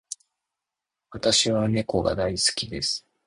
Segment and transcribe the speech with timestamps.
[1.11, 3.05] 私は猫が大好きです。